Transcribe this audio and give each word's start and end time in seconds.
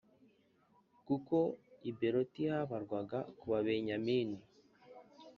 Kuko 1.09 1.37
i 1.91 1.91
Bēroti 1.99 2.43
habarwaga 2.53 3.19
ku 3.37 3.43
Babenyamini 3.51 4.39